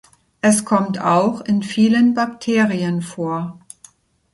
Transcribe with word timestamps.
Es 0.41 0.65
kommt 0.65 0.99
auch 0.99 1.41
in 1.41 1.61
vielen 1.61 2.15
Bakterien 2.15 3.03
vor. 3.03 3.59